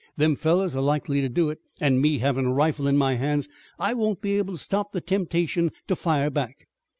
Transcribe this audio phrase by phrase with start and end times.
[0.17, 3.47] Them fellers are likely to do it, an' me havin' a rifle in my hands
[3.77, 6.65] I won't be able to stop the temptation to fire back."